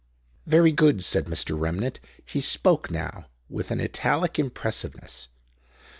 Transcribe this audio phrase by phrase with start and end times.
[0.47, 1.55] "Very good," said Mr.
[1.55, 1.99] Remnant.
[2.25, 5.27] He spoke now with an italic impressiveness.